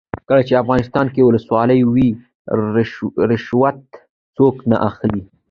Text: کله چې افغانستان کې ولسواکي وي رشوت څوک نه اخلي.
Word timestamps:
کله 0.27 0.41
چې 0.47 0.53
افغانستان 0.63 1.05
کې 1.13 1.21
ولسواکي 1.25 1.81
وي 1.93 2.07
رشوت 3.31 3.77
څوک 4.35 4.55
نه 4.69 4.77
اخلي. 4.89 5.21